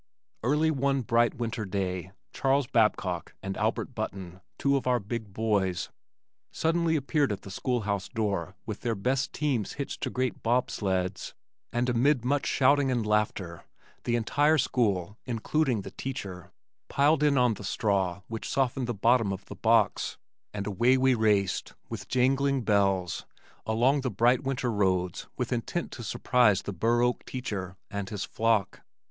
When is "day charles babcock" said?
1.63-3.35